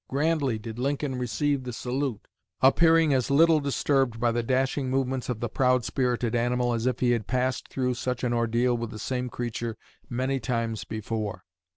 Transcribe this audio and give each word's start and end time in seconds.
Grandly 0.09 0.57
did 0.57 0.79
Lincoln 0.79 1.15
receive 1.19 1.63
the 1.63 1.71
salute, 1.71 2.27
appearing 2.61 3.13
as 3.13 3.29
little 3.29 3.59
disturbed 3.59 4.19
by 4.19 4.31
the 4.31 4.41
dashing 4.41 4.89
movements 4.89 5.29
of 5.29 5.41
the 5.41 5.47
proud 5.47 5.85
spirited 5.85 6.33
animal 6.33 6.73
as 6.73 6.87
if 6.87 7.01
he 7.01 7.11
had 7.11 7.27
passed 7.27 7.67
through 7.67 7.93
such 7.93 8.23
an 8.23 8.33
ordeal 8.33 8.75
with 8.75 8.89
the 8.89 8.97
same 8.97 9.29
creature 9.29 9.77
many 10.09 10.39
times 10.39 10.85
before. 10.85 11.45